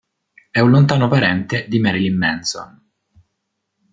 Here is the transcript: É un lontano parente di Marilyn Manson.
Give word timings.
É 0.57 0.59
un 0.67 0.71
lontano 0.75 1.05
parente 1.13 1.55
di 1.71 1.77
Marilyn 1.85 2.17
Manson. 2.23 2.69